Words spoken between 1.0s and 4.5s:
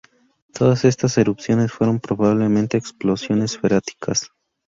erupciones fueron probablemente explosiones freáticas.